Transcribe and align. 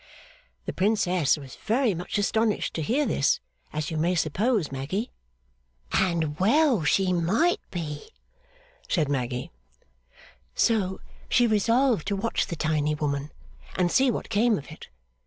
'The 0.65 0.73
Princess 0.73 1.37
was 1.37 1.57
very 1.57 1.93
much 1.93 2.17
astonished 2.17 2.73
to 2.73 2.81
hear 2.81 3.05
this, 3.05 3.39
as 3.71 3.91
you 3.91 3.97
may 3.97 4.15
suppose, 4.15 4.71
Maggy.' 4.71 5.11
['And 5.91 6.39
well 6.39 6.83
she 6.83 7.13
might 7.13 7.59
be,' 7.69 8.09
said 8.89 9.09
Maggy.) 9.09 9.51
'So 10.55 10.99
she 11.29 11.45
resolved 11.45 12.07
to 12.07 12.15
watch 12.15 12.47
the 12.47 12.55
tiny 12.55 12.95
woman, 12.95 13.31
and 13.75 13.91
see 13.91 14.09
what 14.09 14.29
came 14.29 14.57
of 14.57 14.71
it. 14.71 14.87